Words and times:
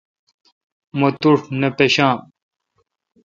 مہ 0.99 1.07
توٹھے 1.21 1.49
نہ 1.59 1.69
پشام۔ 1.77 2.17